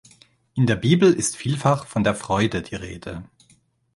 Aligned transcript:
In 0.55 0.65
der 0.65 0.77
Bibel 0.77 1.13
ist 1.13 1.35
vielfach 1.37 1.85
von 1.85 2.03
der 2.03 2.15
Freude 2.15 2.63
die 2.63 2.73
Rede. 2.73 3.23